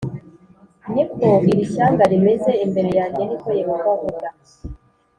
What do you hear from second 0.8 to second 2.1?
ni ko iri shyanga